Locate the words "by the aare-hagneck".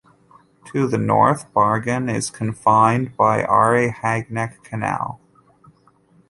3.15-4.63